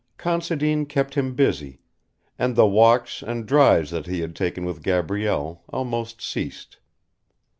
[0.17, 1.79] Considine kept him busy,
[2.39, 6.79] and the walks and drives that he had taken with Gabrielle almost ceased.